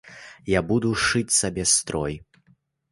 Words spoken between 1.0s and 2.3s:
шыць сабе строй!